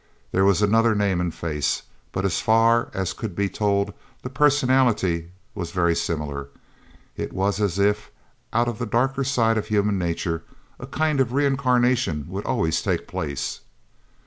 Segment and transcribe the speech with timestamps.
[0.31, 3.93] There was another name and face; but as far as could be told,
[4.23, 6.47] the personality was very similar.
[7.15, 8.09] It was as if,
[8.51, 10.41] out of the darker side of human nature,
[10.79, 13.59] a kind of reincarnation would always take place.